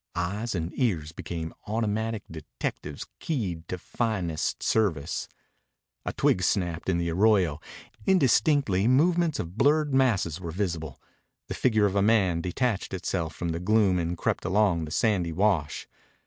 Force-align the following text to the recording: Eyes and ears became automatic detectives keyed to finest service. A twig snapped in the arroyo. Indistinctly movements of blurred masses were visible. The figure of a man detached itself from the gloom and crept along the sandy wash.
Eyes 0.15 0.55
and 0.55 0.71
ears 0.79 1.11
became 1.11 1.53
automatic 1.67 2.23
detectives 2.31 3.05
keyed 3.19 3.67
to 3.67 3.77
finest 3.77 4.63
service. 4.63 5.27
A 6.07 6.13
twig 6.13 6.41
snapped 6.41 6.89
in 6.89 6.97
the 6.97 7.11
arroyo. 7.11 7.59
Indistinctly 8.07 8.87
movements 8.87 9.37
of 9.37 9.59
blurred 9.59 9.93
masses 9.93 10.41
were 10.41 10.49
visible. 10.49 10.99
The 11.49 11.53
figure 11.53 11.85
of 11.85 11.95
a 11.95 12.01
man 12.01 12.41
detached 12.41 12.95
itself 12.95 13.35
from 13.35 13.49
the 13.49 13.59
gloom 13.59 13.99
and 13.99 14.17
crept 14.17 14.43
along 14.43 14.85
the 14.85 14.91
sandy 14.91 15.31
wash. 15.31 15.87